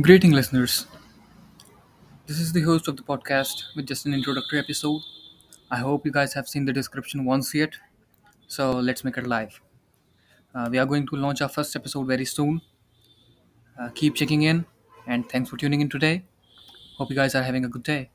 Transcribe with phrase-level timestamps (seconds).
[0.00, 0.86] Greeting listeners.
[2.26, 5.00] This is the host of the podcast with just an introductory episode.
[5.70, 7.74] I hope you guys have seen the description once yet,
[8.46, 9.60] so let's make it live.
[10.54, 12.60] Uh, we are going to launch our first episode very soon.
[13.80, 14.66] Uh, keep checking in,
[15.06, 16.24] and thanks for tuning in today.
[16.98, 18.10] Hope you guys are having a good day.